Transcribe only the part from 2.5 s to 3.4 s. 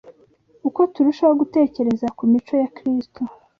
ya Kristo